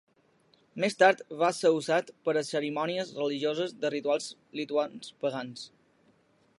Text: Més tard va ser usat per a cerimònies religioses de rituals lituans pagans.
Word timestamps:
Més 0.83 0.95
tard 1.01 1.19
va 1.41 1.49
ser 1.57 1.71
usat 1.79 2.09
per 2.29 2.35
a 2.41 2.43
cerimònies 2.47 3.13
religioses 3.19 3.77
de 3.85 3.93
rituals 3.97 4.31
lituans 4.61 5.15
pagans. 5.27 5.69